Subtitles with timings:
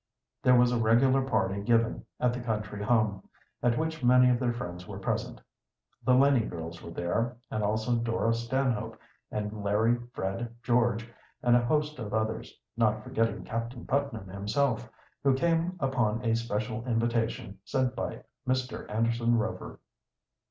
[0.41, 3.29] There was a regular party given at the country home,
[3.61, 5.39] at which many of their friends were present.
[6.03, 8.97] The Laning girls were there, and also Dora Stanhope,
[9.29, 11.07] and Larry, Fred, George,
[11.43, 14.89] and a host of others, not forgetting Captain Putnam himself,
[15.21, 18.89] who came upon a special invitation sent by Mr.
[18.89, 19.79] Anderson Rover.